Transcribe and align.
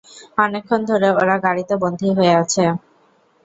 অনেকক্ষন 0.37 0.81
ধরে 0.89 1.07
ওরা 1.19 1.35
গাড়িতে 1.45 1.73
বন্দী 1.83 2.09
হয়ে 2.17 2.33
আছে। 2.41 2.63